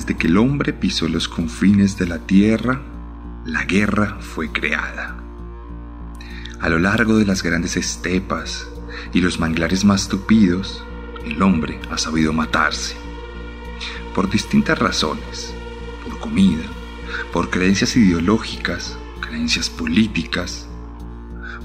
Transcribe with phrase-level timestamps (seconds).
[0.00, 2.80] Desde que el hombre pisó los confines de la tierra,
[3.44, 5.14] la guerra fue creada.
[6.58, 8.66] A lo largo de las grandes estepas
[9.12, 10.82] y los manglares más tupidos,
[11.26, 12.96] el hombre ha sabido matarse.
[14.14, 15.52] Por distintas razones,
[16.02, 16.64] por comida,
[17.30, 20.66] por creencias ideológicas, creencias políticas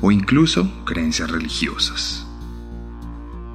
[0.01, 2.27] o incluso creencias religiosas.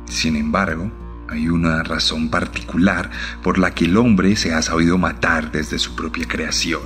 [0.07, 0.91] Sin embargo,
[1.31, 3.11] hay una razón particular
[3.43, 6.83] por la que el hombre se ha sabido matar desde su propia creación,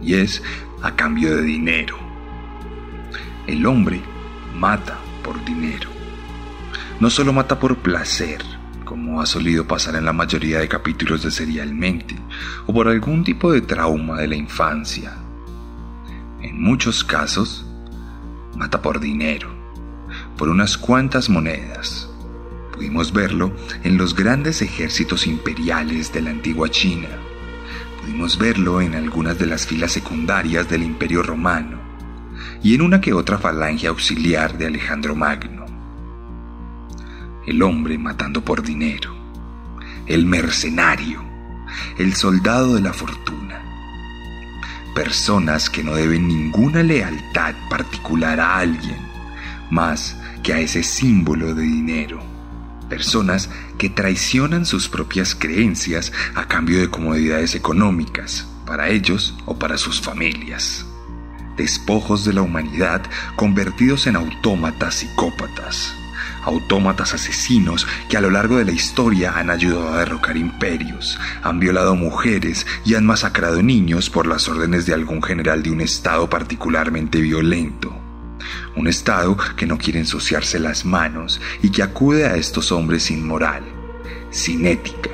[0.00, 0.42] y es
[0.80, 1.98] a cambio de dinero.
[3.48, 4.00] El hombre
[4.54, 5.90] mata por dinero.
[7.00, 8.44] No solo mata por placer,
[8.84, 12.14] como ha solido pasar en la mayoría de capítulos de Serialmente,
[12.66, 15.14] o por algún tipo de trauma de la infancia.
[16.40, 17.66] En muchos casos,
[18.56, 19.50] mata por dinero,
[20.36, 22.08] por unas cuantas monedas,
[22.82, 23.52] Pudimos verlo
[23.84, 27.06] en los grandes ejércitos imperiales de la antigua China.
[28.00, 31.78] Pudimos verlo en algunas de las filas secundarias del Imperio Romano
[32.60, 35.64] y en una que otra falange auxiliar de Alejandro Magno.
[37.46, 39.14] El hombre matando por dinero,
[40.06, 41.22] el mercenario,
[41.98, 43.62] el soldado de la fortuna.
[44.92, 48.98] Personas que no deben ninguna lealtad particular a alguien,
[49.70, 52.31] más que a ese símbolo de dinero
[52.92, 53.48] personas
[53.78, 60.02] que traicionan sus propias creencias a cambio de comodidades económicas, para ellos o para sus
[60.02, 60.84] familias.
[61.56, 63.00] Despojos de la humanidad
[63.34, 65.94] convertidos en autómatas psicópatas,
[66.44, 71.60] autómatas asesinos que a lo largo de la historia han ayudado a derrocar imperios, han
[71.60, 76.28] violado mujeres y han masacrado niños por las órdenes de algún general de un estado
[76.28, 78.01] particularmente violento
[78.76, 83.26] un Estado que no quiere ensuciarse las manos y que acude a estos hombres sin
[83.26, 83.64] moral,
[84.30, 85.10] sin ética,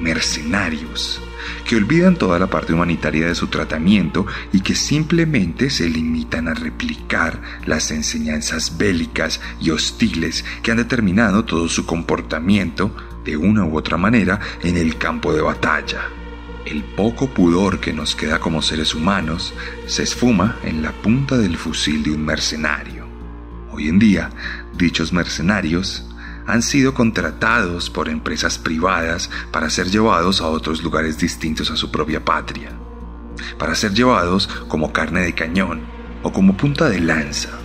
[0.00, 1.20] mercenarios,
[1.64, 6.54] que olvidan toda la parte humanitaria de su tratamiento y que simplemente se limitan a
[6.54, 13.76] replicar las enseñanzas bélicas y hostiles que han determinado todo su comportamiento de una u
[13.76, 16.08] otra manera en el campo de batalla.
[16.68, 19.54] El poco pudor que nos queda como seres humanos
[19.86, 23.06] se esfuma en la punta del fusil de un mercenario.
[23.72, 24.28] Hoy en día,
[24.76, 26.04] dichos mercenarios
[26.46, 31.90] han sido contratados por empresas privadas para ser llevados a otros lugares distintos a su
[31.90, 32.70] propia patria,
[33.58, 35.80] para ser llevados como carne de cañón
[36.22, 37.58] o como punta de lanza,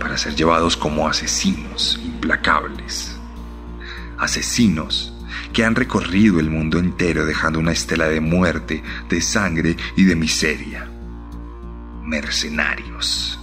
[0.00, 3.14] para ser llevados como asesinos implacables.
[4.16, 5.12] Asesinos
[5.52, 10.16] que han recorrido el mundo entero dejando una estela de muerte, de sangre y de
[10.16, 10.90] miseria.
[12.04, 13.38] Mercenarios.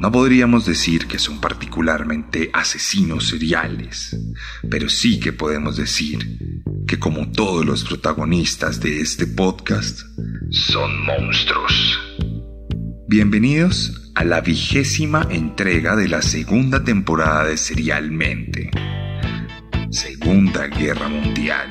[0.00, 4.16] No podríamos decir que son particularmente asesinos seriales,
[4.70, 10.00] pero sí que podemos decir que como todos los protagonistas de este podcast,
[10.50, 12.00] son monstruos.
[13.08, 18.70] Bienvenidos a la vigésima entrega de la segunda temporada de Serialmente.
[19.90, 21.68] Segunda Guerra Mundial.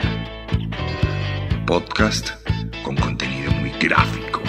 [1.65, 2.31] Podcast
[2.83, 4.41] con contenido muy gráfico.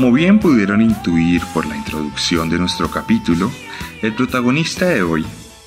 [0.00, 3.50] Como bien pudieron intuir por la introducción de nuestro capítulo,
[4.00, 5.26] el protagonista de hoy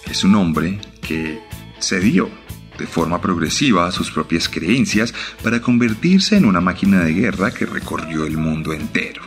[0.10, 1.42] es un hombre que
[1.80, 2.30] se dio
[2.78, 5.14] de forma progresiva a sus propias creencias
[5.44, 9.22] para convertirse en una máquina de guerra que recorrió el mundo entero.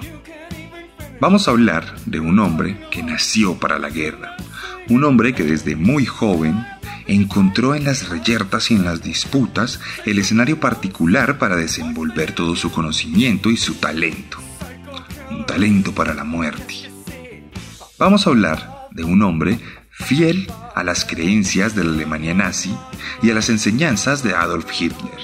[1.21, 4.39] Vamos a hablar de un hombre que nació para la guerra,
[4.89, 6.65] un hombre que desde muy joven
[7.07, 12.71] encontró en las reyertas y en las disputas el escenario particular para desenvolver todo su
[12.71, 14.44] conocimiento y su talento.
[15.47, 16.91] Talento para la muerte.
[17.99, 19.59] Vamos a hablar de un hombre
[19.91, 22.75] fiel a las creencias de la Alemania nazi
[23.23, 25.21] y a las enseñanzas de Adolf Hitler,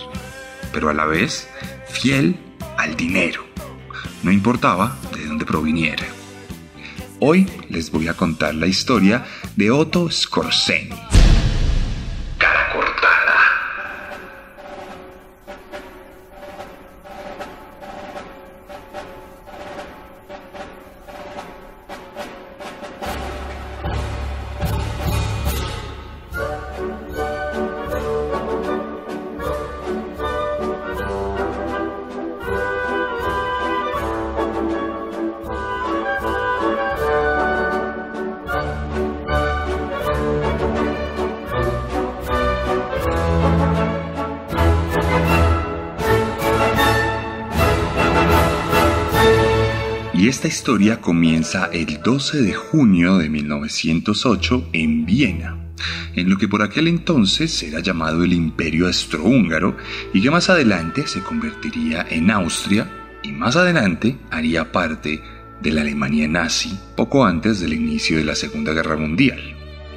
[0.72, 1.48] pero a la vez
[1.88, 2.36] fiel
[2.78, 3.44] al dinero,
[4.22, 6.04] no importaba de dónde proviniera.
[7.18, 9.26] Hoy les voy a contar la historia
[9.56, 11.09] de Otto Skorzeny.
[50.70, 55.56] Historia comienza el 12 de junio de 1908 en Viena,
[56.14, 59.76] en lo que por aquel entonces era llamado el Imperio Austrohúngaro
[60.14, 62.88] y que más adelante se convertiría en Austria
[63.24, 65.20] y más adelante haría parte
[65.60, 69.40] de la Alemania nazi poco antes del inicio de la Segunda Guerra Mundial.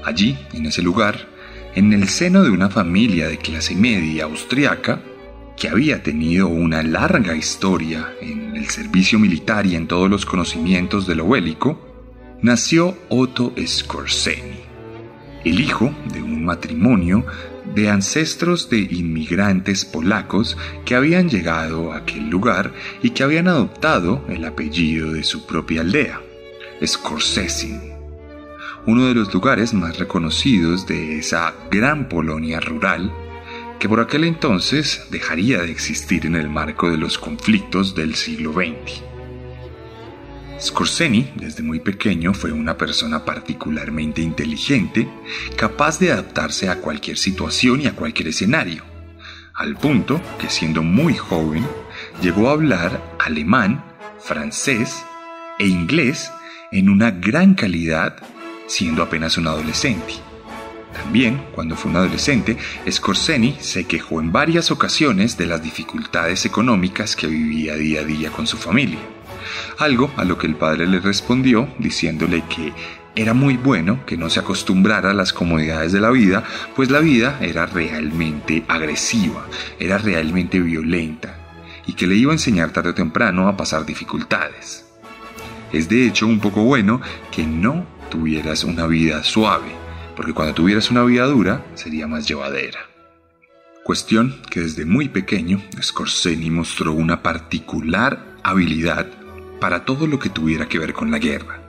[0.04, 1.28] Allí, en ese lugar,
[1.76, 5.04] en el seno de una familia de clase media austriaca,
[5.64, 11.08] que había tenido una larga historia en el servicio militar y en todos los conocimientos
[11.08, 11.80] de lo bélico,
[12.42, 14.60] nació Otto Skorzeny,
[15.46, 17.26] el hijo de un matrimonio
[17.74, 24.26] de ancestros de inmigrantes polacos que habían llegado a aquel lugar y que habían adoptado
[24.28, 26.20] el apellido de su propia aldea,
[26.86, 27.80] Skorzecin,
[28.86, 33.14] uno de los lugares más reconocidos de esa gran Polonia rural
[33.80, 38.54] que por aquel entonces dejaría de existir en el marco de los conflictos del siglo
[38.54, 39.04] XX.
[40.62, 45.10] Skorzeny, desde muy pequeño, fue una persona particularmente inteligente,
[45.58, 48.84] capaz de adaptarse a cualquier situación y a cualquier escenario,
[49.54, 51.68] al punto que siendo muy joven
[52.22, 53.84] llegó a hablar alemán,
[54.20, 55.04] francés
[55.60, 56.32] e inglés
[56.72, 58.16] en una gran calidad
[58.68, 60.14] siendo apenas un adolescente.
[60.94, 62.58] También, cuando fue un adolescente,
[62.90, 68.32] Skorzeny se quejó en varias ocasiones de las dificultades económicas que vivía día a día
[68.32, 69.00] con su familia.
[69.80, 72.74] Algo a lo que el padre le respondió diciéndole que
[73.16, 76.44] era muy bueno que no se acostumbrara a las comodidades de la vida,
[76.76, 79.48] pues la vida era realmente agresiva,
[79.80, 81.38] era realmente violenta,
[81.86, 84.86] y que le iba a enseñar tarde o temprano a pasar dificultades.
[85.72, 87.02] Es de hecho un poco bueno
[87.32, 89.83] que no tuvieras una vida suave,
[90.16, 92.80] porque cuando tuvieras una vida dura sería más llevadera.
[93.84, 99.08] Cuestión que desde muy pequeño Scorseni mostró una particular habilidad
[99.60, 101.62] para todo lo que tuviera que ver con la guerra.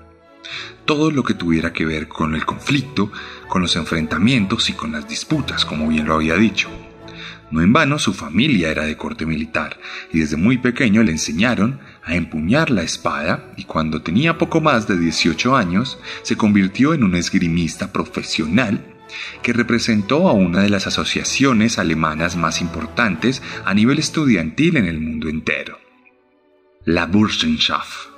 [0.85, 3.11] Todo lo que tuviera que ver con el conflicto,
[3.49, 6.69] con los enfrentamientos y con las disputas, como bien lo había dicho.
[7.50, 9.79] No en vano su familia era de corte militar
[10.12, 14.87] y desde muy pequeño le enseñaron a empuñar la espada y cuando tenía poco más
[14.87, 18.84] de 18 años se convirtió en un esgrimista profesional
[19.43, 25.01] que representó a una de las asociaciones alemanas más importantes a nivel estudiantil en el
[25.01, 25.79] mundo entero.
[26.84, 28.08] La Burschenschaft,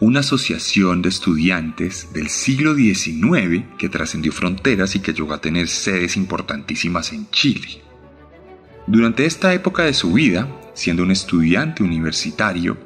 [0.00, 5.68] una asociación de estudiantes del siglo XIX que trascendió fronteras y que llegó a tener
[5.68, 7.82] sedes importantísimas en Chile.
[8.86, 12.78] Durante esta época de su vida, siendo un estudiante universitario,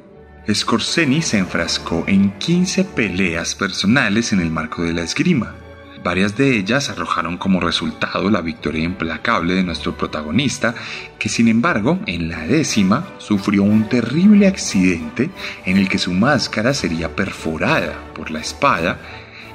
[0.49, 5.55] Scorseni se enfrascó en 15 peleas personales en el marco de la esgrima.
[6.03, 10.73] Varias de ellas arrojaron como resultado la victoria implacable de nuestro protagonista,
[11.19, 15.29] que sin embargo en la décima sufrió un terrible accidente
[15.63, 18.99] en el que su máscara sería perforada por la espada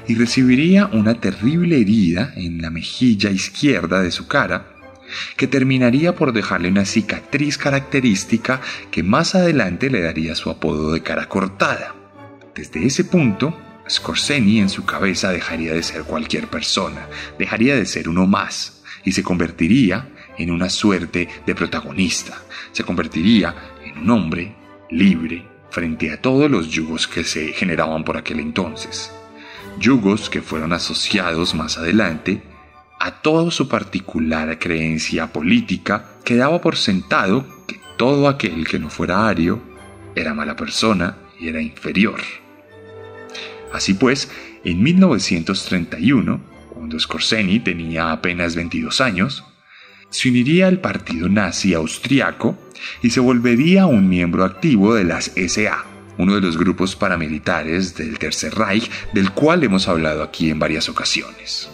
[0.07, 4.76] y recibiría una terrible herida en la mejilla izquierda de su cara
[5.37, 8.61] que terminaría por dejarle una cicatriz característica
[8.91, 11.95] que más adelante le daría su apodo de cara cortada.
[12.55, 13.57] Desde ese punto,
[13.89, 17.09] Scorseni en su cabeza dejaría de ser cualquier persona,
[17.39, 20.09] dejaría de ser uno más y se convertiría
[20.39, 24.55] en una suerte de protagonista, se convertiría en un hombre
[24.91, 29.13] libre frente a todos los yugos que se generaban por aquel entonces.
[29.79, 32.43] Yugos que fueron asociados más adelante
[33.07, 38.91] a toda su particular creencia política que daba por sentado que todo aquel que no
[38.91, 39.63] fuera ario
[40.17, 42.21] era mala persona y era inferior.
[43.73, 44.29] Así pues,
[44.65, 46.41] en 1931,
[46.75, 49.45] cuando Scorseni tenía apenas 22 años,
[50.11, 52.59] se uniría al partido nazi austriaco
[53.03, 55.85] y se volvería un miembro activo de las SA,
[56.19, 60.89] uno de los grupos paramilitares del Tercer Reich del cual hemos hablado aquí en varias
[60.89, 61.71] ocasiones.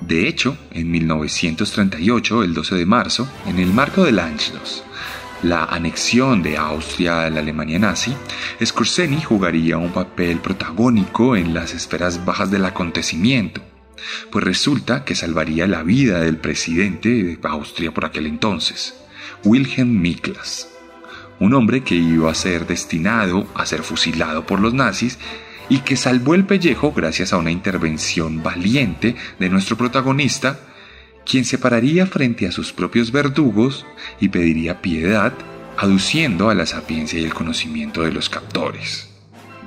[0.00, 4.82] De hecho, en 1938, el 12 de marzo, en el marco del Anschluss,
[5.42, 8.14] la anexión de Austria a la Alemania nazi,
[8.64, 13.62] Scorseni jugaría un papel protagónico en las esferas bajas del acontecimiento,
[14.30, 18.94] pues resulta que salvaría la vida del presidente de Austria por aquel entonces,
[19.44, 20.68] Wilhelm Miklas,
[21.38, 25.18] un hombre que iba a ser destinado a ser fusilado por los nazis
[25.70, 30.60] y que salvó el pellejo gracias a una intervención valiente de nuestro protagonista,
[31.24, 33.86] quien se pararía frente a sus propios verdugos
[34.20, 35.32] y pediría piedad,
[35.78, 39.08] aduciendo a la sapiencia y el conocimiento de los captores.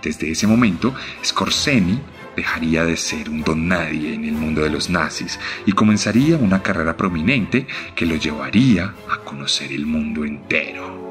[0.04, 0.94] Desde ese momento,
[1.24, 2.00] Scorseni
[2.36, 6.62] dejaría de ser un don nadie en el mundo de los nazis y comenzaría una
[6.62, 11.03] carrera prominente que lo llevaría a conocer el mundo entero.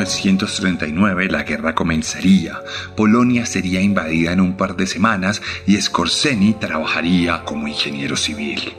[0.00, 2.62] 1939 la guerra comenzaría,
[2.96, 8.72] Polonia sería invadida en un par de semanas y Scorseni trabajaría como ingeniero civil.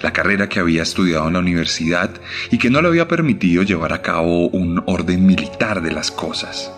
[0.00, 2.10] La carrera que había estudiado en la universidad
[2.50, 6.72] y que no le había permitido llevar a cabo un orden militar de las cosas.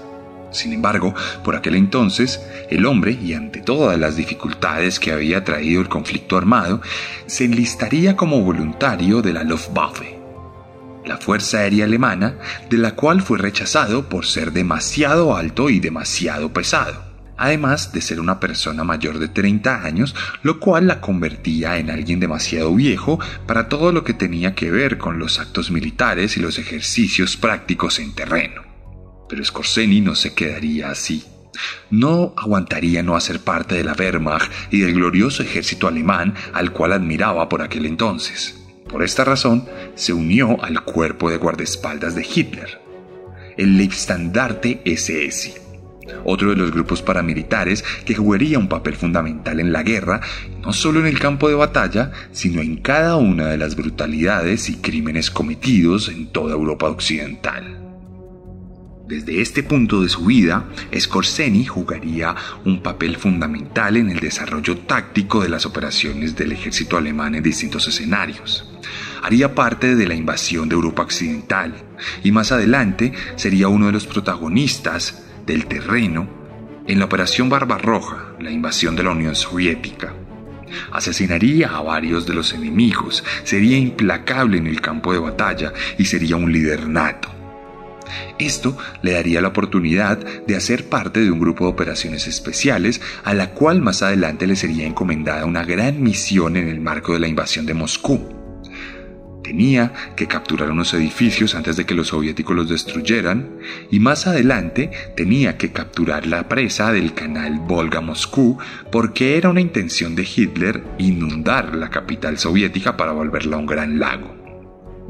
[0.50, 5.80] Sin embargo, por aquel entonces, el hombre, y ante todas las dificultades que había traído
[5.80, 6.82] el conflicto armado,
[7.26, 10.19] se enlistaría como voluntario de la Luftwaffe
[11.04, 12.36] la Fuerza Aérea Alemana,
[12.68, 17.02] de la cual fue rechazado por ser demasiado alto y demasiado pesado,
[17.36, 22.20] además de ser una persona mayor de 30 años, lo cual la convertía en alguien
[22.20, 26.58] demasiado viejo para todo lo que tenía que ver con los actos militares y los
[26.58, 28.62] ejercicios prácticos en terreno.
[29.28, 31.24] Pero Scorseni no se quedaría así.
[31.90, 36.92] No aguantaría no hacer parte de la Wehrmacht y del glorioso ejército alemán al cual
[36.92, 38.59] admiraba por aquel entonces.
[38.90, 42.80] Por esta razón, se unió al cuerpo de guardaespaldas de Hitler,
[43.56, 45.54] el Leibstandarte SS,
[46.24, 50.20] otro de los grupos paramilitares que jugaría un papel fundamental en la guerra,
[50.62, 54.76] no solo en el campo de batalla, sino en cada una de las brutalidades y
[54.76, 57.79] crímenes cometidos en toda Europa occidental.
[59.10, 65.42] Desde este punto de su vida, Scorseni jugaría un papel fundamental en el desarrollo táctico
[65.42, 68.70] de las operaciones del ejército alemán en distintos escenarios.
[69.20, 71.74] Haría parte de la invasión de Europa Occidental
[72.22, 76.30] y más adelante sería uno de los protagonistas del terreno
[76.86, 80.14] en la Operación Barbarroja, la invasión de la Unión Soviética.
[80.92, 86.36] Asesinaría a varios de los enemigos, sería implacable en el campo de batalla y sería
[86.36, 87.39] un líder nato.
[88.38, 93.34] Esto le daría la oportunidad de hacer parte de un grupo de operaciones especiales a
[93.34, 97.28] la cual más adelante le sería encomendada una gran misión en el marco de la
[97.28, 98.40] invasión de Moscú.
[99.42, 103.58] Tenía que capturar unos edificios antes de que los soviéticos los destruyeran
[103.90, 108.58] y más adelante tenía que capturar la presa del canal Volga-Moscú
[108.92, 114.39] porque era una intención de Hitler inundar la capital soviética para volverla un gran lago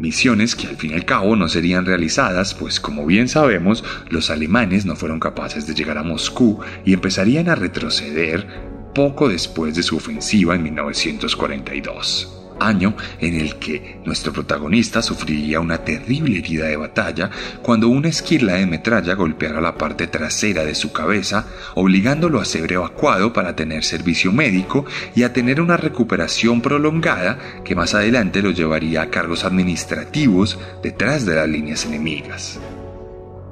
[0.01, 4.31] misiones que al fin y al cabo no serían realizadas, pues como bien sabemos, los
[4.31, 8.47] alemanes no fueron capaces de llegar a Moscú y empezarían a retroceder
[8.95, 15.79] poco después de su ofensiva en 1942 año en el que nuestro protagonista sufriría una
[15.79, 17.31] terrible herida de batalla
[17.63, 22.71] cuando una esquirla de metralla golpeara la parte trasera de su cabeza, obligándolo a ser
[22.73, 28.51] evacuado para tener servicio médico y a tener una recuperación prolongada que más adelante lo
[28.51, 32.61] llevaría a cargos administrativos detrás de las líneas enemigas.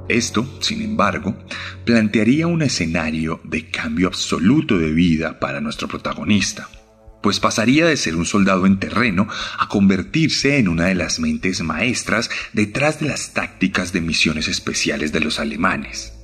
[0.07, 1.35] Esto, sin embargo,
[1.85, 6.67] plantearía un escenario de cambio absoluto de vida para nuestro protagonista
[7.21, 11.61] pues pasaría de ser un soldado en terreno a convertirse en una de las mentes
[11.61, 16.18] maestras detrás de las tácticas de misiones especiales de los alemanes.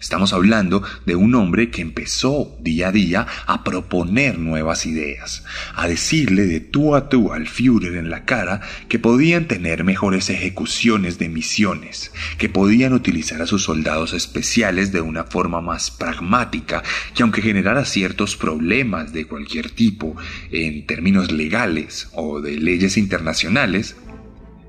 [0.00, 5.88] Estamos hablando de un hombre que empezó día a día a proponer nuevas ideas, a
[5.88, 11.18] decirle de tú a tú al Führer en la cara que podían tener mejores ejecuciones
[11.18, 16.82] de misiones, que podían utilizar a sus soldados especiales de una forma más pragmática,
[17.14, 20.16] que aunque generara ciertos problemas de cualquier tipo
[20.50, 23.96] en términos legales o de leyes internacionales,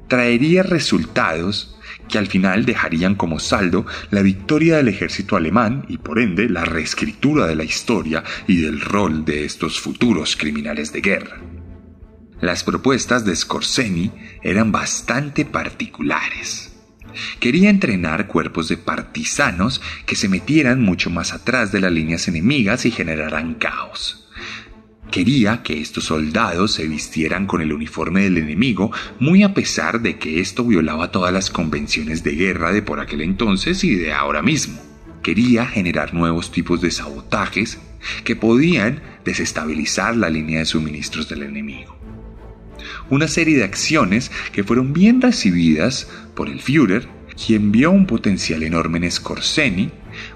[0.07, 1.76] traería resultados
[2.07, 6.65] que al final dejarían como saldo la victoria del ejército alemán y por ende la
[6.65, 11.41] reescritura de la historia y del rol de estos futuros criminales de guerra.
[12.41, 14.11] Las propuestas de Scorseni
[14.43, 16.73] eran bastante particulares.
[17.39, 22.85] Quería entrenar cuerpos de partisanos que se metieran mucho más atrás de las líneas enemigas
[22.85, 24.26] y generaran caos.
[25.11, 30.17] Quería que estos soldados se vistieran con el uniforme del enemigo, muy a pesar de
[30.17, 34.41] que esto violaba todas las convenciones de guerra de por aquel entonces y de ahora
[34.41, 34.81] mismo.
[35.23, 37.79] Quería generar nuevos tipos de sabotajes
[38.23, 41.97] que podían desestabilizar la línea de suministros del enemigo.
[43.09, 47.07] Una serie de acciones que fueron bien recibidas por el Führer,
[47.45, 49.91] quien vio un potencial enorme en Scorseni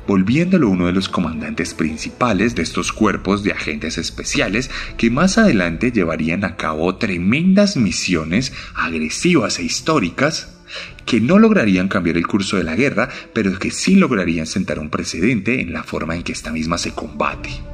[0.07, 5.91] volviéndolo uno de los comandantes principales de estos cuerpos de agentes especiales que más adelante
[5.91, 10.57] llevarían a cabo tremendas misiones agresivas e históricas
[11.05, 14.89] que no lograrían cambiar el curso de la guerra, pero que sí lograrían sentar un
[14.89, 17.70] precedente en la forma en que esta misma se combate.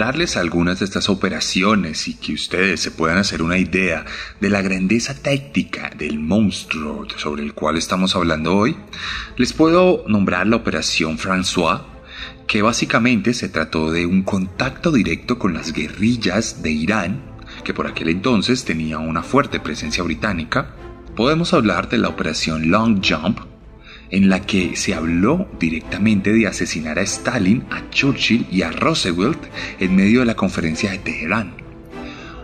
[0.00, 4.06] Nombrarles algunas de estas operaciones y que ustedes se puedan hacer una idea
[4.40, 8.78] de la grandeza táctica del monstruo sobre el cual estamos hablando hoy,
[9.36, 11.82] les puedo nombrar la Operación François,
[12.46, 17.20] que básicamente se trató de un contacto directo con las guerrillas de Irán,
[17.62, 20.74] que por aquel entonces tenía una fuerte presencia británica.
[21.14, 23.49] Podemos hablar de la Operación Long Jump,
[24.10, 29.38] en la que se habló directamente de asesinar a Stalin, a Churchill y a Roosevelt
[29.78, 31.54] en medio de la conferencia de Teherán.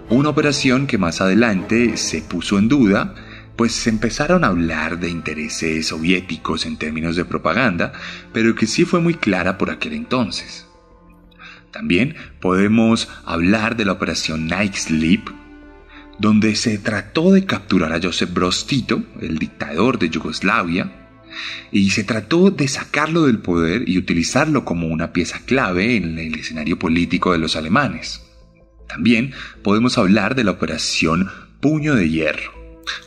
[0.09, 3.15] Una operación que más adelante se puso en duda,
[3.57, 7.93] pues se empezaron a hablar de intereses soviéticos en términos de propaganda,
[8.33, 10.67] pero que sí fue muy clara por aquel entonces.
[11.73, 15.29] También podemos hablar de la operación Night Sleep,
[16.19, 21.06] donde se trató de capturar a Joseph Broz Tito, el dictador de Yugoslavia,
[21.73, 26.35] y se trató de sacarlo del poder y utilizarlo como una pieza clave en el
[26.35, 28.23] escenario político de los alemanes.
[28.89, 31.29] También podemos hablar de la operación
[31.61, 32.53] Puño de Hierro,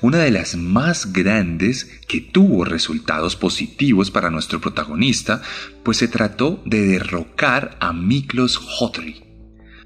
[0.01, 5.41] una de las más grandes que tuvo resultados positivos para nuestro protagonista,
[5.83, 9.23] pues se trató de derrocar a Miklos Hotri,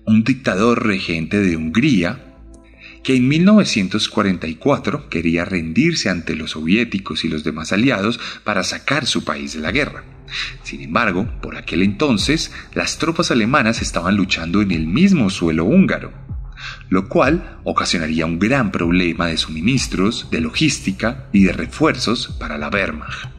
[0.06, 2.33] un dictador regente de Hungría
[3.04, 9.24] que en 1944 quería rendirse ante los soviéticos y los demás aliados para sacar su
[9.24, 10.06] país de la guerra.
[10.64, 16.12] Sin embargo, por aquel entonces, las tropas alemanas estaban luchando en el mismo suelo húngaro,
[16.90, 22.70] lo cual ocasionaría un gran problema de suministros, de logística y de refuerzos para la
[22.70, 23.30] Wehrmacht.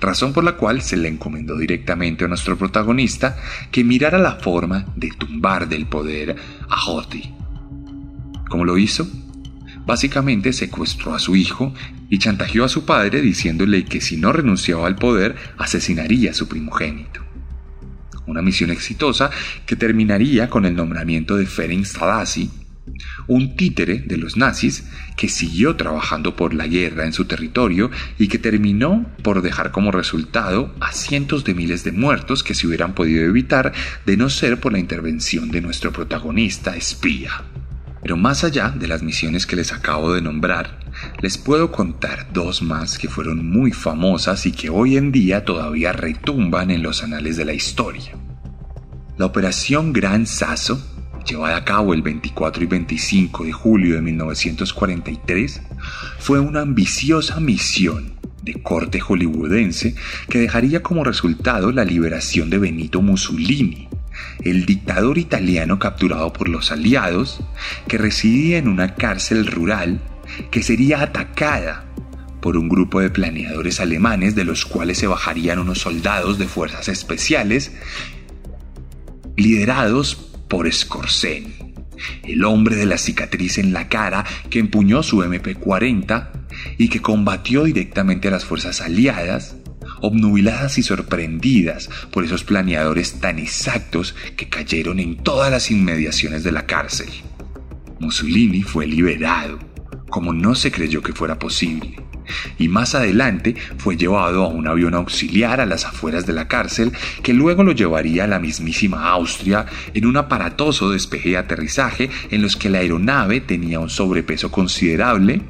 [0.00, 3.36] Razón por la cual se le encomendó directamente a nuestro protagonista
[3.70, 6.34] que mirara la forma de tumbar del poder
[6.68, 7.37] a Hoti
[8.48, 9.08] ¿Cómo lo hizo?
[9.86, 11.72] Básicamente secuestró a su hijo
[12.10, 16.48] y chantajeó a su padre diciéndole que si no renunciaba al poder asesinaría a su
[16.48, 17.24] primogénito.
[18.26, 19.30] Una misión exitosa
[19.64, 22.50] que terminaría con el nombramiento de Ferenc Stasi,
[23.26, 24.84] un títere de los nazis
[25.16, 29.90] que siguió trabajando por la guerra en su territorio y que terminó por dejar como
[29.90, 33.72] resultado a cientos de miles de muertos que se hubieran podido evitar
[34.04, 37.42] de no ser por la intervención de nuestro protagonista espía.
[38.02, 40.78] Pero más allá de las misiones que les acabo de nombrar,
[41.20, 45.92] les puedo contar dos más que fueron muy famosas y que hoy en día todavía
[45.92, 48.12] retumban en los anales de la historia.
[49.16, 50.80] La Operación Gran Sasso,
[51.26, 55.60] llevada a cabo el 24 y 25 de julio de 1943,
[56.18, 59.94] fue una ambiciosa misión de corte hollywoodense
[60.28, 63.88] que dejaría como resultado la liberación de Benito Mussolini,
[64.42, 67.40] el dictador italiano capturado por los aliados,
[67.86, 70.00] que residía en una cárcel rural
[70.50, 71.84] que sería atacada
[72.40, 76.88] por un grupo de planeadores alemanes de los cuales se bajarían unos soldados de fuerzas
[76.88, 77.72] especiales
[79.36, 80.14] liderados
[80.48, 81.54] por Scorseni.
[82.22, 86.30] el hombre de la cicatriz en la cara que empuñó su MP-40
[86.78, 89.56] y que combatió directamente a las fuerzas aliadas,
[90.00, 96.52] obnubiladas y sorprendidas por esos planeadores tan exactos que cayeron en todas las inmediaciones de
[96.52, 97.08] la cárcel.
[98.00, 99.58] Mussolini fue liberado,
[100.08, 102.08] como no se creyó que fuera posible
[102.58, 106.92] y más adelante fue llevado a un avión auxiliar a las afueras de la cárcel
[107.22, 112.42] que luego lo llevaría a la mismísima Austria en un aparatoso despeje y aterrizaje en
[112.42, 115.42] los que la aeronave tenía un sobrepeso considerable,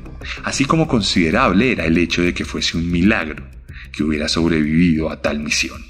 [0.45, 3.58] así como considerable era el hecho de que fuese un milagro
[3.99, 5.85] que hubiera sobrevivido a tal misión.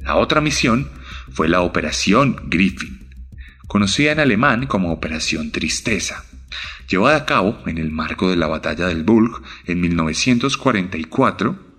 [0.00, 0.90] La otra misión
[1.32, 3.08] fue la Operación Griffin,
[3.66, 6.24] conocida en alemán como Operación Tristeza
[6.90, 11.70] llevada a cabo en el marco de la batalla del Bulk en 1944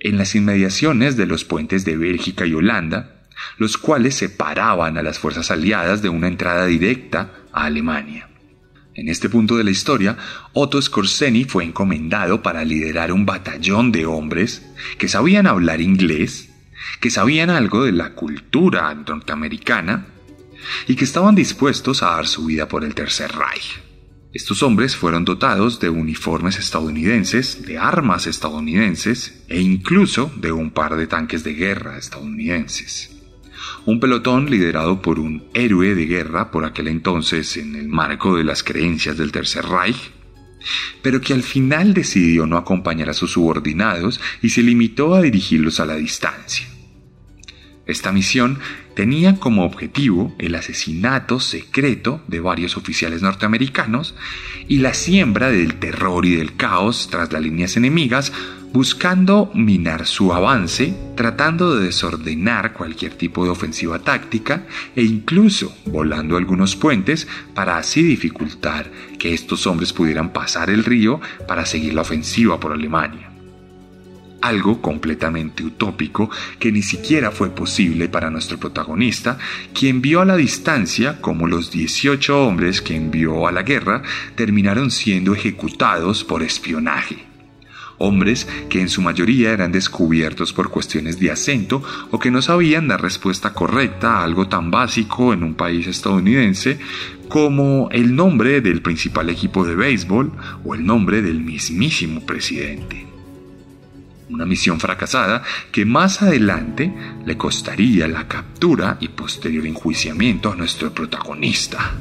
[0.00, 3.26] en las inmediaciones de los puentes de Bélgica y Holanda,
[3.58, 8.29] los cuales separaban a las fuerzas aliadas de una entrada directa a Alemania.
[9.00, 10.18] En este punto de la historia,
[10.52, 14.60] Otto Skorzeny fue encomendado para liderar un batallón de hombres
[14.98, 16.50] que sabían hablar inglés,
[17.00, 20.04] que sabían algo de la cultura norteamericana
[20.86, 23.80] y que estaban dispuestos a dar su vida por el Tercer Reich.
[24.34, 30.96] Estos hombres fueron dotados de uniformes estadounidenses, de armas estadounidenses e incluso de un par
[30.96, 33.19] de tanques de guerra estadounidenses.
[33.84, 38.44] Un pelotón liderado por un héroe de guerra por aquel entonces en el marco de
[38.44, 40.12] las creencias del Tercer Reich,
[41.02, 45.80] pero que al final decidió no acompañar a sus subordinados y se limitó a dirigirlos
[45.80, 46.66] a la distancia.
[47.86, 48.58] Esta misión
[48.94, 54.14] tenía como objetivo el asesinato secreto de varios oficiales norteamericanos
[54.68, 58.32] y la siembra del terror y del caos tras las líneas enemigas,
[58.72, 66.36] buscando minar su avance, tratando de desordenar cualquier tipo de ofensiva táctica e incluso volando
[66.36, 72.02] algunos puentes para así dificultar que estos hombres pudieran pasar el río para seguir la
[72.02, 73.30] ofensiva por Alemania
[74.40, 79.38] algo completamente utópico que ni siquiera fue posible para nuestro protagonista,
[79.74, 84.02] quien vio a la distancia como los 18 hombres que envió a la guerra
[84.36, 87.29] terminaron siendo ejecutados por espionaje.
[88.02, 92.88] Hombres que en su mayoría eran descubiertos por cuestiones de acento o que no sabían
[92.88, 96.78] dar respuesta correcta a algo tan básico en un país estadounidense
[97.28, 100.32] como el nombre del principal equipo de béisbol
[100.64, 103.10] o el nombre del mismísimo presidente
[104.30, 106.92] una misión fracasada que más adelante
[107.24, 111.94] le costaría la captura y posterior enjuiciamiento a nuestro protagonista.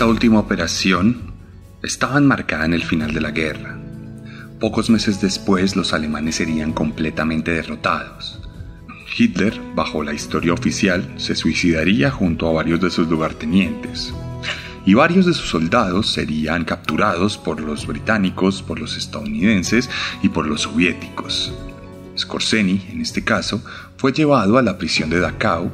[0.00, 1.34] Esta última operación
[1.82, 3.78] estaba enmarcada en el final de la guerra.
[4.58, 8.40] Pocos meses después los alemanes serían completamente derrotados.
[9.14, 14.14] Hitler, bajo la historia oficial, se suicidaría junto a varios de sus lugartenientes.
[14.86, 19.90] Y varios de sus soldados serían capturados por los británicos, por los estadounidenses
[20.22, 21.52] y por los soviéticos.
[22.16, 23.62] Skorzeny, en este caso,
[23.98, 25.70] fue llevado a la prisión de Dachau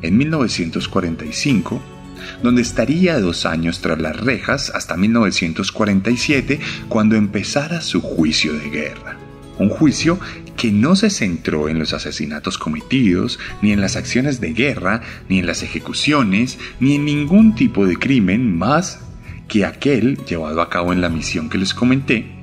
[0.00, 1.95] en 1945
[2.42, 9.16] donde estaría dos años tras las rejas hasta 1947, cuando empezara su juicio de guerra.
[9.58, 10.18] Un juicio
[10.56, 15.38] que no se centró en los asesinatos cometidos, ni en las acciones de guerra, ni
[15.38, 19.00] en las ejecuciones, ni en ningún tipo de crimen más
[19.48, 22.35] que aquel llevado a cabo en la misión que les comenté,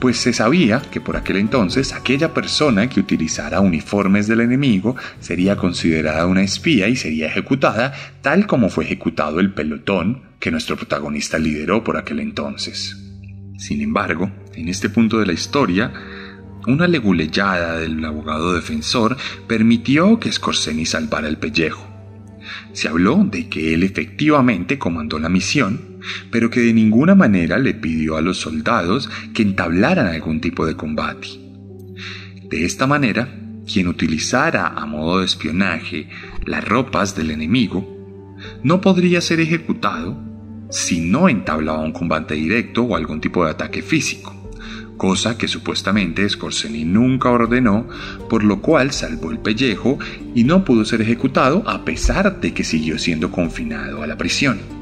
[0.00, 5.56] pues se sabía que por aquel entonces aquella persona que utilizara uniformes del enemigo sería
[5.56, 11.38] considerada una espía y sería ejecutada tal como fue ejecutado el pelotón que nuestro protagonista
[11.38, 12.96] lideró por aquel entonces.
[13.58, 15.92] Sin embargo, en este punto de la historia,
[16.66, 21.86] una leguleyada del abogado defensor permitió que Scorseni salvara el pellejo.
[22.72, 25.87] Se habló de que él efectivamente comandó la misión,
[26.30, 30.76] pero que de ninguna manera le pidió a los soldados que entablaran algún tipo de
[30.76, 31.28] combate.
[32.48, 33.28] De esta manera,
[33.70, 36.08] quien utilizara a modo de espionaje
[36.44, 37.96] las ropas del enemigo
[38.62, 40.18] no podría ser ejecutado
[40.70, 44.38] si no entablaba un combate directo o algún tipo de ataque físico
[44.98, 47.88] cosa que supuestamente Scorseni nunca ordenó,
[48.28, 49.98] por lo cual salvó el pellejo
[50.34, 54.77] y no pudo ser ejecutado a pesar de que siguió siendo confinado a la prisión.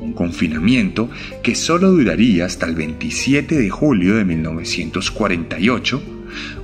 [0.00, 1.10] Un confinamiento
[1.42, 6.02] que solo duraría hasta el 27 de julio de 1948,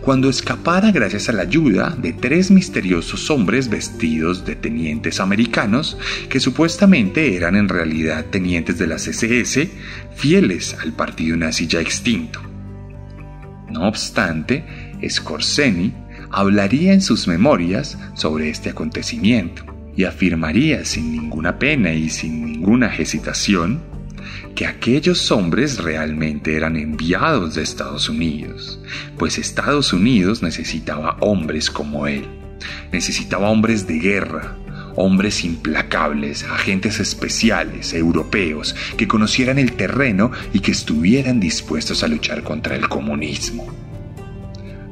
[0.00, 6.40] cuando escapara gracias a la ayuda de tres misteriosos hombres vestidos de tenientes americanos que
[6.40, 9.68] supuestamente eran en realidad tenientes de las SS
[10.14, 12.40] fieles al partido nazi ya extinto.
[13.70, 14.64] No obstante,
[15.06, 15.92] Scorseni
[16.30, 22.94] hablaría en sus memorias sobre este acontecimiento y afirmaría sin ninguna pena y sin ninguna
[22.94, 23.80] hesitación
[24.54, 28.80] que aquellos hombres realmente eran enviados de Estados Unidos,
[29.18, 32.26] pues Estados Unidos necesitaba hombres como él,
[32.92, 34.56] necesitaba hombres de guerra,
[34.96, 42.42] hombres implacables, agentes especiales, europeos, que conocieran el terreno y que estuvieran dispuestos a luchar
[42.42, 43.66] contra el comunismo.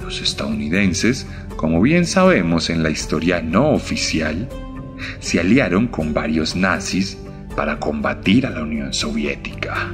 [0.03, 4.47] Los estadounidenses, como bien sabemos en la historia no oficial,
[5.21, 7.19] se aliaron con varios nazis
[7.57, 9.91] para combatir a la Unión Soviética.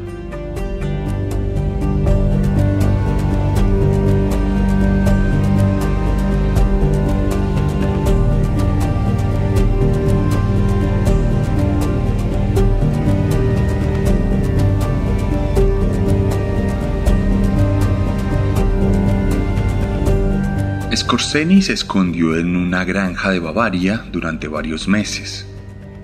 [21.20, 25.46] Scorseni se escondió en una granja de Bavaria durante varios meses.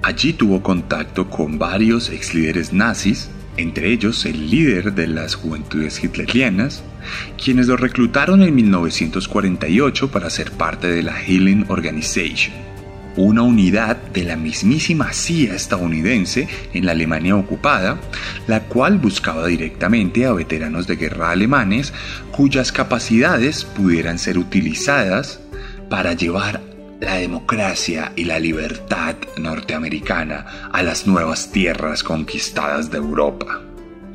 [0.03, 6.05] Allí tuvo contacto con varios ex líderes nazis, entre ellos el líder de las juventudes
[6.05, 6.85] hitlerianas,
[7.43, 12.55] quienes lo reclutaron en 1948 para ser parte de la Healing Organization,
[13.17, 17.99] una unidad de la mismísima CIA estadounidense en la Alemania ocupada,
[18.47, 21.93] la cual buscaba directamente a veteranos de guerra alemanes
[22.31, 25.41] cuyas capacidades pudieran ser utilizadas
[25.89, 26.61] para llevar
[27.01, 33.61] la democracia y la libertad norteamericana a las nuevas tierras conquistadas de Europa.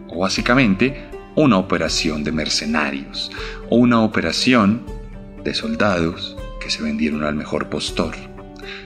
[0.09, 3.31] O básicamente, una operación de mercenarios
[3.69, 4.83] o una operación
[5.43, 8.30] de soldados que se vendieron al mejor postor.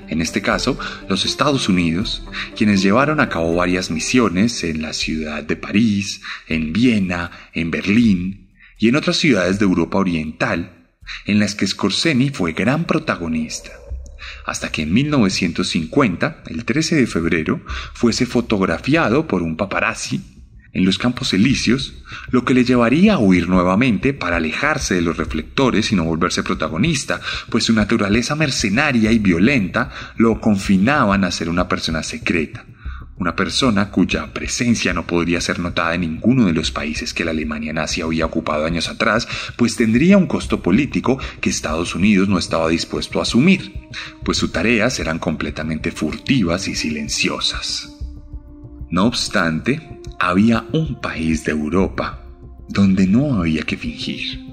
[0.08, 0.78] En este caso,
[1.10, 2.24] los Estados Unidos,
[2.56, 8.52] quienes llevaron a cabo varias misiones en la ciudad de París, en Viena, en Berlín
[8.78, 10.90] y en otras ciudades de Europa Oriental,
[11.26, 13.72] en las que Scorseni fue gran protagonista.
[14.46, 17.62] Hasta que en 1950, el 13 de febrero,
[17.94, 20.35] fuese fotografiado por un paparazzi
[20.76, 21.94] en los Campos Elíseos,
[22.32, 26.44] lo que le llevaría a huir nuevamente para alejarse de los reflectores y no volverse
[26.44, 32.66] protagonista, pues su naturaleza mercenaria y violenta lo confinaban a ser una persona secreta,
[33.18, 37.32] una persona cuya presencia no podría ser notada en ninguno de los países que la
[37.32, 42.38] Alemania nazi había ocupado años atrás, pues tendría un costo político que Estados Unidos no
[42.38, 43.88] estaba dispuesto a asumir,
[44.26, 47.94] pues sus tareas eran completamente furtivas y silenciosas.
[48.92, 52.22] No obstante, había un país de Europa
[52.68, 54.44] donde no había que fingir.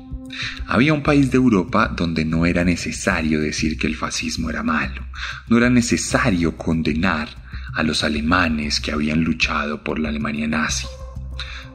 [0.66, 5.07] Había un país de Europa donde no era necesario decir que el fascismo era malo,
[5.48, 7.29] no era necesario condenar
[7.75, 10.87] a los alemanes que habían luchado por la Alemania nazi.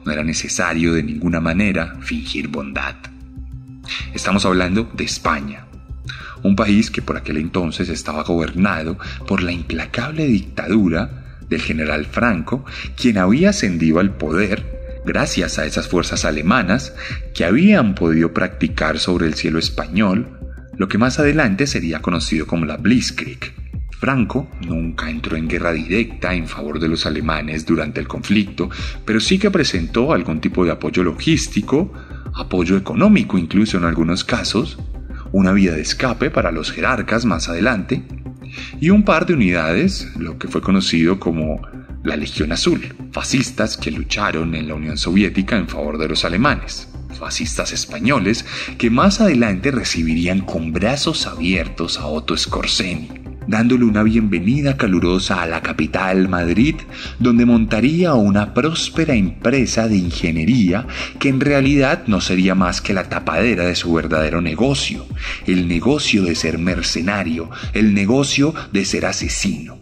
[0.04, 2.96] No era necesario de ninguna manera fingir bondad.
[4.12, 5.66] Estamos hablando de España,
[6.42, 12.64] un país que por aquel entonces estaba gobernado por la implacable dictadura del general Franco,
[12.96, 16.94] quien había ascendido al poder gracias a esas fuerzas alemanas
[17.34, 20.38] que habían podido practicar sobre el cielo español
[20.76, 23.52] lo que más adelante sería conocido como la Blitzkrieg,
[23.98, 28.70] Franco nunca entró en guerra directa en favor de los alemanes durante el conflicto,
[29.04, 31.92] pero sí que presentó algún tipo de apoyo logístico,
[32.36, 34.78] apoyo económico incluso en algunos casos,
[35.32, 38.04] una vía de escape para los jerarcas más adelante,
[38.80, 41.60] y un par de unidades, lo que fue conocido como
[42.04, 46.88] la Legión Azul, fascistas que lucharon en la Unión Soviética en favor de los alemanes,
[47.18, 48.44] fascistas españoles
[48.78, 55.46] que más adelante recibirían con brazos abiertos a Otto Skorzeny dándole una bienvenida calurosa a
[55.46, 56.76] la capital Madrid,
[57.18, 60.86] donde montaría una próspera empresa de ingeniería
[61.18, 65.06] que en realidad no sería más que la tapadera de su verdadero negocio,
[65.46, 69.78] el negocio de ser mercenario, el negocio de ser asesino.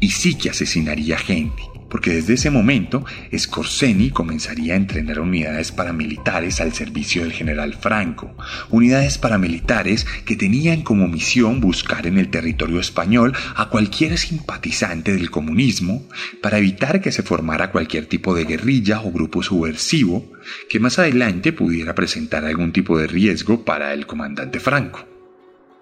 [0.00, 3.04] Y sí que asesinaría gente porque desde ese momento
[3.36, 8.34] Scorseni comenzaría a entrenar unidades paramilitares al servicio del general Franco,
[8.70, 15.30] unidades paramilitares que tenían como misión buscar en el territorio español a cualquier simpatizante del
[15.30, 16.06] comunismo
[16.42, 20.30] para evitar que se formara cualquier tipo de guerrilla o grupo subversivo
[20.68, 25.17] que más adelante pudiera presentar algún tipo de riesgo para el comandante Franco.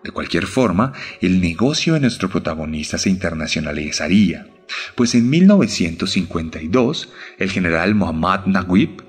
[0.06, 4.46] De cualquier forma, el negocio de nuestro protagonista se internacionalizaría
[4.94, 9.02] pues en 1952 el general Muhammad Naguib,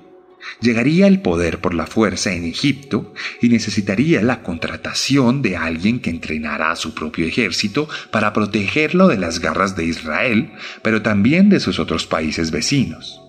[0.60, 6.10] llegaría al poder por la fuerza en Egipto y necesitaría la contratación de alguien que
[6.10, 11.60] entrenara a su propio ejército para protegerlo de las garras de Israel, pero también de
[11.60, 13.20] sus otros países vecinos.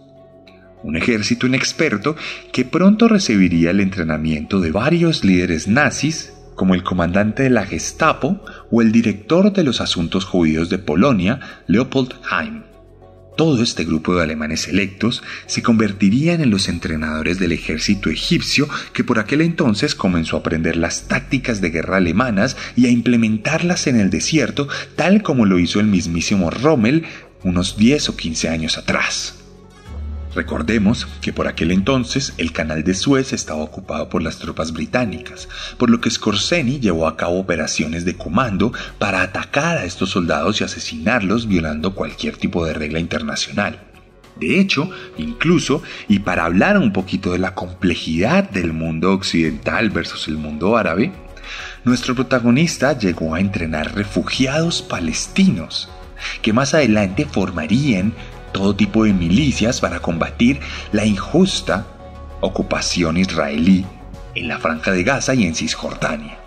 [0.81, 2.15] Un ejército inexperto
[2.53, 8.43] que pronto recibiría el entrenamiento de varios líderes nazis, como el comandante de la Gestapo
[8.69, 12.63] o el director de los asuntos judíos de Polonia, Leopold Heim.
[13.37, 19.05] Todo este grupo de alemanes electos se convertirían en los entrenadores del ejército egipcio que
[19.05, 23.95] por aquel entonces comenzó a aprender las tácticas de guerra alemanas y a implementarlas en
[23.95, 24.67] el desierto
[24.97, 27.05] tal como lo hizo el mismísimo Rommel
[27.41, 29.38] unos 10 o 15 años atrás.
[30.35, 35.49] Recordemos que por aquel entonces el canal de Suez estaba ocupado por las tropas británicas,
[35.77, 40.61] por lo que Scorseni llevó a cabo operaciones de comando para atacar a estos soldados
[40.61, 43.79] y asesinarlos violando cualquier tipo de regla internacional.
[44.39, 50.27] De hecho, incluso, y para hablar un poquito de la complejidad del mundo occidental versus
[50.27, 51.11] el mundo árabe,
[51.83, 55.89] nuestro protagonista llegó a entrenar refugiados palestinos,
[56.41, 58.13] que más adelante formarían
[58.51, 60.59] todo tipo de milicias para combatir
[60.91, 61.85] la injusta
[62.41, 63.85] ocupación israelí
[64.35, 66.39] en la franja de Gaza y en Cisjordania.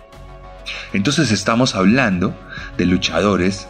[0.93, 2.35] Entonces estamos hablando
[2.77, 3.67] de luchadores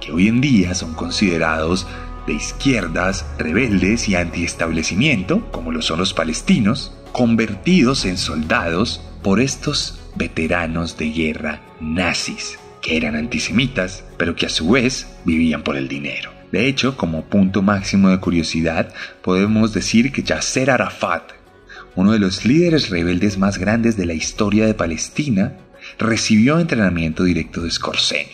[0.00, 1.86] que hoy en día son considerados
[2.26, 10.00] de izquierdas, rebeldes y antiestablecimiento, como lo son los palestinos, convertidos en soldados por estos
[10.16, 15.88] veteranos de guerra nazis, que eran antisemitas, pero que a su vez vivían por el
[15.88, 16.33] dinero.
[16.54, 21.32] De hecho, como punto máximo de curiosidad, podemos decir que Yasser Arafat,
[21.96, 25.56] uno de los líderes rebeldes más grandes de la historia de Palestina,
[25.98, 28.30] recibió entrenamiento directo de Scorseni.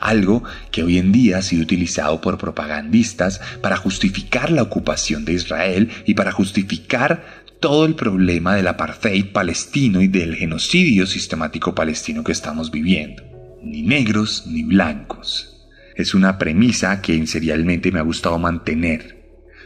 [0.00, 5.34] Algo que hoy en día ha sido utilizado por propagandistas para justificar la ocupación de
[5.34, 12.24] Israel y para justificar todo el problema del apartheid palestino y del genocidio sistemático palestino
[12.24, 13.22] que estamos viviendo.
[13.62, 15.50] Ni negros ni blancos,
[16.00, 19.20] es una premisa que serialmente me ha gustado mantener,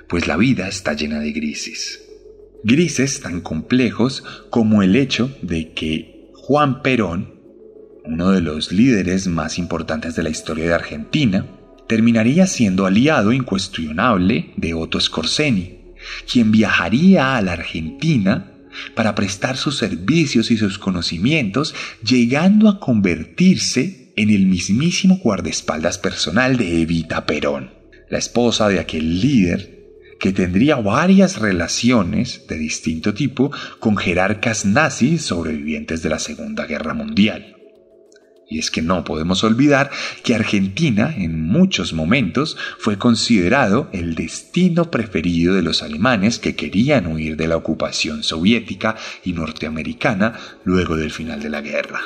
[0.08, 2.02] pues la vida está llena de grises.
[2.62, 7.34] Grises tan complejos como el hecho de que Juan Perón,
[8.04, 11.46] uno de los líderes más importantes de la historia de Argentina,
[11.86, 15.94] terminaría siendo aliado incuestionable de Otto Skorzeny,
[16.30, 18.52] quien viajaría a la Argentina
[18.94, 26.56] para prestar sus servicios y sus conocimientos, llegando a convertirse en el mismísimo guardaespaldas personal
[26.56, 27.72] de Evita Perón,
[28.08, 29.74] la esposa de aquel líder
[30.20, 36.94] que tendría varias relaciones de distinto tipo con jerarcas nazis sobrevivientes de la Segunda Guerra
[36.94, 37.56] Mundial.
[38.48, 39.90] Y es que no podemos olvidar
[40.22, 47.06] que Argentina en muchos momentos fue considerado el destino preferido de los alemanes que querían
[47.06, 52.00] huir de la ocupación soviética y norteamericana luego del final de la guerra.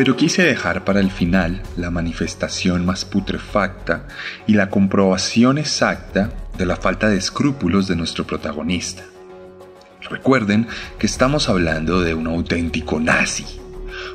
[0.00, 4.08] Pero quise dejar para el final la manifestación más putrefacta
[4.46, 9.04] y la comprobación exacta de la falta de escrúpulos de nuestro protagonista.
[10.08, 13.44] Recuerden que estamos hablando de un auténtico nazi,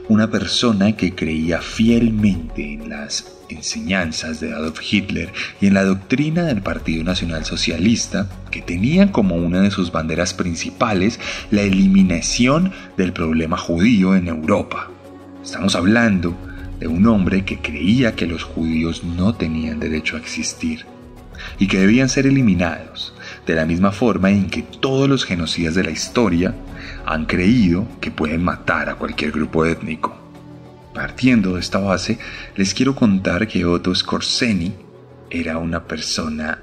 [0.10, 6.46] una persona que creía fielmente en las enseñanzas de Adolf Hitler y en la doctrina
[6.46, 11.20] del Partido Nacional Socialista, que tenía como una de sus banderas principales
[11.52, 14.90] la eliminación del problema judío en Europa.
[15.46, 16.36] Estamos hablando
[16.80, 20.88] de un hombre que creía que los judíos no tenían derecho a existir
[21.60, 23.14] y que debían ser eliminados,
[23.46, 26.56] de la misma forma en que todos los genocidas de la historia
[27.06, 30.18] han creído que pueden matar a cualquier grupo étnico.
[30.96, 32.18] Partiendo de esta base,
[32.56, 34.74] les quiero contar que Otto Skorzeny
[35.30, 36.60] era una persona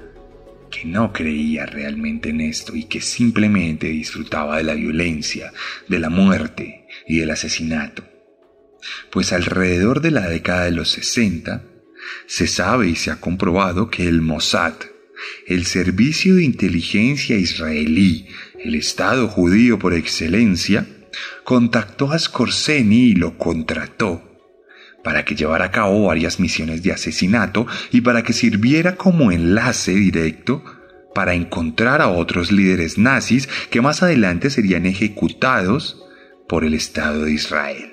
[0.69, 5.53] que no creía realmente en esto y que simplemente disfrutaba de la violencia,
[5.87, 8.12] de la muerte y del asesinato
[9.11, 11.63] pues alrededor de la década de los 60
[12.27, 14.73] se sabe y se ha comprobado que el Mossad,
[15.47, 18.27] el servicio de inteligencia israelí,
[18.63, 20.85] el Estado judío por excelencia,
[21.43, 24.29] contactó a Skorzeny y lo contrató
[25.03, 29.91] para que llevara a cabo varias misiones de asesinato y para que sirviera como enlace
[29.91, 30.63] directo
[31.13, 36.01] para encontrar a otros líderes nazis que más adelante serían ejecutados
[36.47, 37.92] por el Estado de Israel.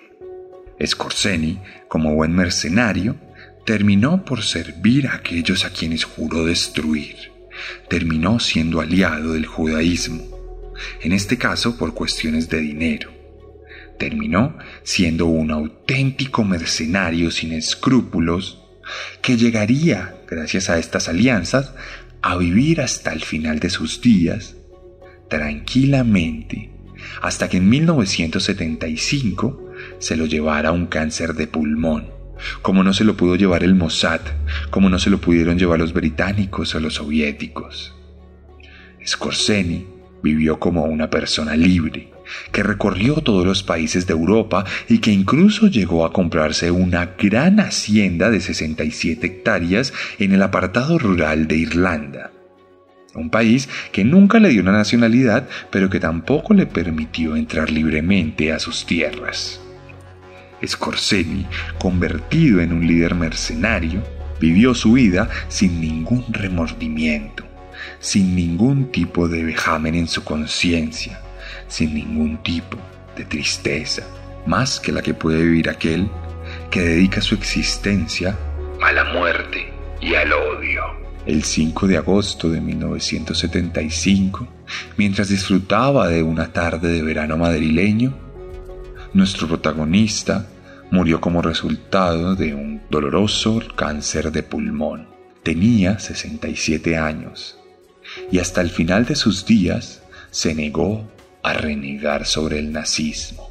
[0.85, 3.17] Scorseni, como buen mercenario,
[3.67, 7.17] terminó por servir a aquellos a quienes juró destruir.
[7.89, 10.73] Terminó siendo aliado del judaísmo,
[11.03, 13.11] en este caso por cuestiones de dinero.
[13.99, 18.63] Terminó siendo un auténtico mercenario sin escrúpulos
[19.21, 21.75] que llegaría, gracias a estas alianzas,
[22.23, 24.57] a vivir hasta el final de sus días
[25.29, 26.71] tranquilamente
[27.23, 29.70] hasta que en 1975
[30.01, 32.11] se lo llevara un cáncer de pulmón,
[32.63, 34.21] como no se lo pudo llevar el Mossad,
[34.71, 37.95] como no se lo pudieron llevar los británicos o los soviéticos.
[39.07, 39.87] Scorseni
[40.23, 42.13] vivió como una persona libre,
[42.51, 47.61] que recorrió todos los países de Europa y que incluso llegó a comprarse una gran
[47.61, 52.33] hacienda de 67 hectáreas en el apartado rural de Irlanda
[53.15, 58.53] un país que nunca le dio una nacionalidad, pero que tampoco le permitió entrar libremente
[58.53, 59.61] a sus tierras.
[60.67, 61.47] Scorseni,
[61.79, 64.03] convertido en un líder mercenario,
[64.41, 67.45] vivió su vida sin ningún remordimiento,
[67.99, 71.21] sin ningún tipo de vejamen en su conciencia,
[71.69, 72.79] sin ningún tipo
[73.17, 74.07] de tristeza,
[74.47, 76.09] más que la que puede vivir aquel
[76.71, 78.37] que dedica su existencia
[78.83, 80.83] a la muerte y al odio.
[81.27, 84.49] El 5 de agosto de 1975,
[84.97, 88.30] mientras disfrutaba de una tarde de verano madrileño,
[89.13, 90.47] nuestro protagonista
[90.91, 95.09] murió como resultado de un doloroso cáncer de pulmón.
[95.43, 97.59] Tenía 67 años
[98.31, 101.09] y hasta el final de sus días se negó
[101.43, 103.51] a renegar sobre el nazismo.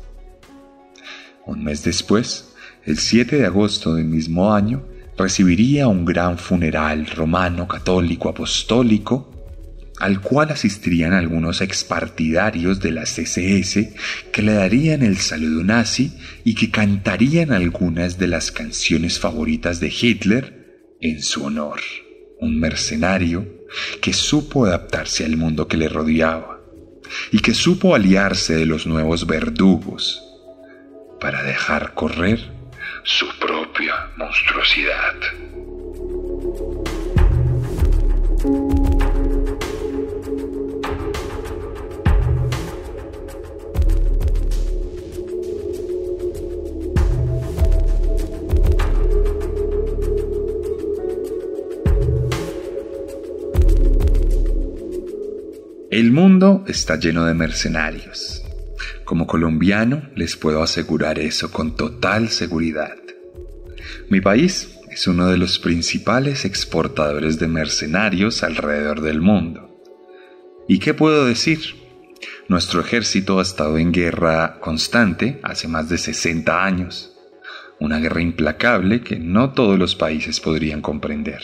[1.45, 2.53] Un mes después,
[2.85, 4.85] el 7 de agosto del mismo año,
[5.17, 9.28] recibiría un gran funeral romano católico apostólico
[9.99, 13.89] al cual asistirían algunos expartidarios de la CSS
[14.31, 19.87] que le darían el saludo nazi y que cantarían algunas de las canciones favoritas de
[19.87, 21.81] Hitler en su honor.
[22.39, 23.45] Un mercenario
[24.01, 26.61] que supo adaptarse al mundo que le rodeaba
[27.31, 30.23] y que supo aliarse de los nuevos verdugos
[31.19, 32.39] para dejar correr
[33.03, 35.15] su propia monstruosidad.
[55.99, 58.41] El mundo está lleno de mercenarios.
[59.03, 62.95] Como colombiano les puedo asegurar eso con total seguridad.
[64.07, 69.77] Mi país es uno de los principales exportadores de mercenarios alrededor del mundo.
[70.69, 71.59] ¿Y qué puedo decir?
[72.47, 77.13] Nuestro ejército ha estado en guerra constante hace más de 60 años,
[77.77, 81.41] una guerra implacable que no todos los países podrían comprender.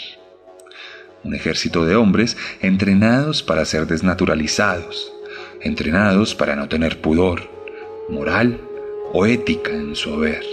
[1.26, 5.12] Un ejército de hombres entrenados para ser desnaturalizados,
[5.60, 7.50] entrenados para no tener pudor,
[8.10, 8.62] moral
[9.12, 10.46] o ética en su haber.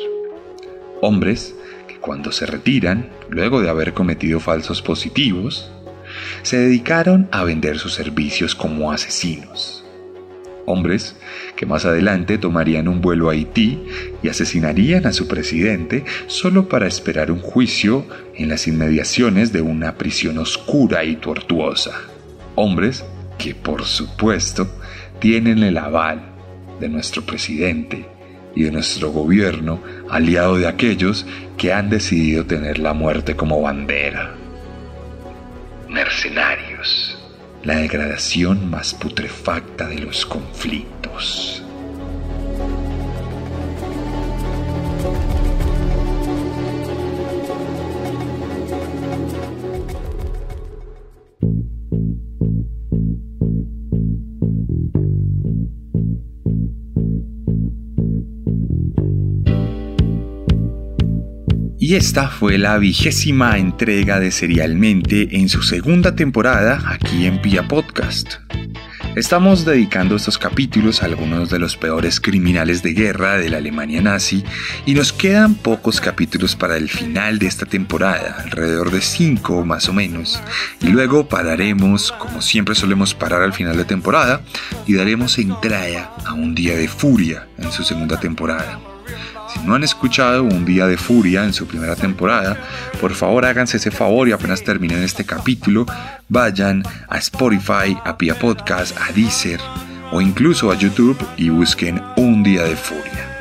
[1.03, 1.55] Hombres
[1.87, 5.71] que cuando se retiran, luego de haber cometido falsos positivos,
[6.43, 9.82] se dedicaron a vender sus servicios como asesinos.
[10.67, 11.17] Hombres
[11.57, 13.83] que más adelante tomarían un vuelo a Haití
[14.23, 19.97] y asesinarían a su presidente solo para esperar un juicio en las inmediaciones de una
[19.97, 21.93] prisión oscura y tortuosa.
[22.55, 23.05] Hombres
[23.39, 24.69] que, por supuesto,
[25.19, 26.23] tienen el aval
[26.81, 28.07] de nuestro presidente
[28.55, 34.35] y de nuestro gobierno, aliado de aquellos que han decidido tener la muerte como bandera.
[35.89, 36.62] Mercenarios,
[37.65, 41.62] la degradación más putrefacta de los conflictos.
[61.93, 67.69] Y esta fue la vigésima entrega de Serialmente en su segunda temporada aquí en Pia
[67.69, 68.37] Podcast.
[69.15, 74.01] Estamos dedicando estos capítulos a algunos de los peores criminales de guerra de la Alemania
[74.01, 74.43] nazi
[74.87, 79.91] y nos quedan pocos capítulos para el final de esta temporada, alrededor de cinco más
[79.91, 80.41] o menos,
[80.81, 84.41] y luego pararemos, como siempre solemos parar al final de temporada,
[84.87, 88.92] y daremos entrada a un día de furia en su segunda temporada.
[89.53, 92.57] Si no han escuchado Un Día de Furia en su primera temporada,
[93.01, 95.87] por favor háganse ese favor y apenas terminen este capítulo,
[96.29, 99.61] vayan a Spotify, a Pia Podcast, a Deezer
[100.11, 103.33] o incluso a YouTube y busquen Un Día de Furia.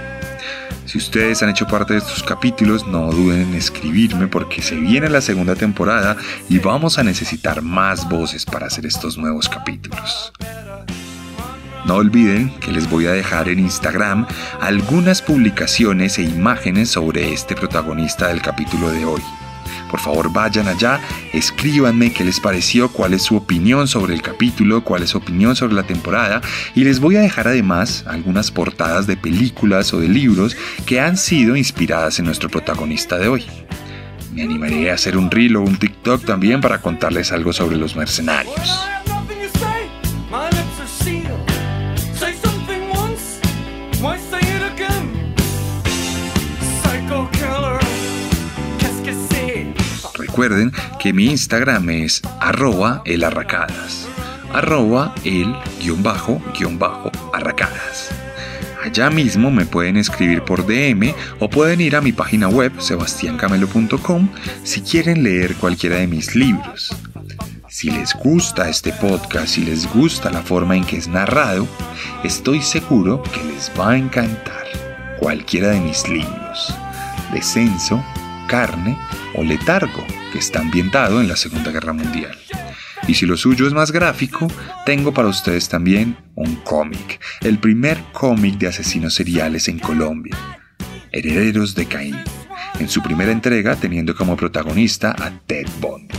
[0.86, 5.10] Si ustedes han hecho parte de estos capítulos, no duden en escribirme porque se viene
[5.10, 6.18] la segunda temporada
[6.50, 10.34] y vamos a necesitar más voces para hacer estos nuevos capítulos.
[11.86, 14.28] No olviden que les voy a dejar en Instagram
[14.60, 19.22] algunas publicaciones e imágenes sobre este protagonista del capítulo de hoy.
[19.90, 21.02] Por favor vayan allá,
[21.34, 25.56] escríbanme qué les pareció, cuál es su opinión sobre el capítulo, cuál es su opinión
[25.56, 26.42] sobre la temporada
[26.76, 30.56] y les voy a dejar además algunas portadas de películas o de libros
[30.86, 33.46] que han sido inspiradas en nuestro protagonista de hoy.
[34.34, 37.98] Me animaré a hacer un reel o un TikTok también para contarles algo sobre los
[37.98, 38.80] mercenarios.
[50.32, 54.08] Recuerden que mi Instagram es arroba elarracadas,
[54.54, 58.12] arroba el guion bajo guion bajo arracadas.
[58.82, 64.30] Allá mismo me pueden escribir por DM o pueden ir a mi página web sebastiancamelo.com
[64.64, 66.96] si quieren leer cualquiera de mis libros.
[67.68, 71.68] Si les gusta este podcast, si les gusta la forma en que es narrado,
[72.24, 74.66] estoy seguro que les va a encantar
[75.20, 76.74] cualquiera de mis libros.
[77.34, 78.02] Descenso,
[78.52, 78.98] carne
[79.34, 82.38] o letargo que está ambientado en la Segunda Guerra Mundial.
[83.08, 84.48] Y si lo suyo es más gráfico,
[84.86, 90.36] tengo para ustedes también un cómic, el primer cómic de asesinos seriales en Colombia,
[91.14, 92.18] Herederos de Caín,
[92.78, 96.14] en su primera entrega teniendo como protagonista a Ted Bundy.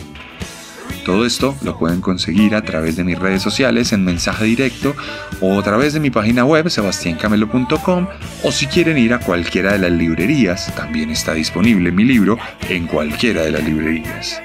[1.05, 4.95] Todo esto lo pueden conseguir a través de mis redes sociales en mensaje directo
[5.41, 8.07] o a través de mi página web sebastiancamelo.com
[8.45, 12.39] o si quieren ir a cualquiera de las librerías, también está disponible mi libro
[12.69, 14.41] en cualquiera de las librerías.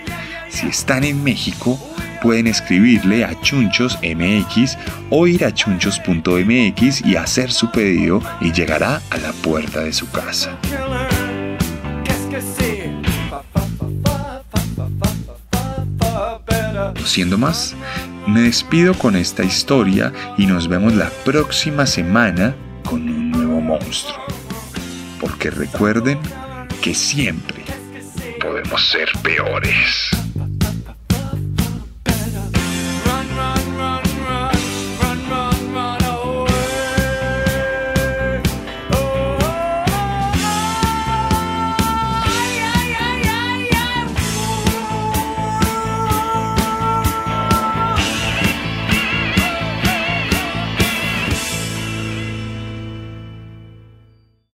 [0.50, 1.80] Si están en México,
[2.22, 4.78] pueden escribirle a Chunchos MX
[5.10, 10.10] o ir a chunchos.mx y hacer su pedido y llegará a la puerta de su
[10.10, 10.58] casa.
[17.06, 17.76] Siendo más,
[18.28, 24.18] me despido con esta historia y nos vemos la próxima semana con un nuevo monstruo.
[25.20, 26.20] Porque recuerden
[26.82, 27.64] que siempre
[28.40, 30.10] podemos ser peores.